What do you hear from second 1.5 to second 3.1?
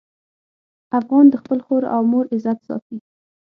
خور او مور عزت ساتي.